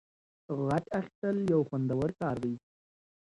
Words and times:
غچ 0.65 0.85
اخیستل 0.99 1.37
یو 1.51 1.61
خوندور 1.67 2.09
کار 2.19 2.35
دی. 2.43 2.53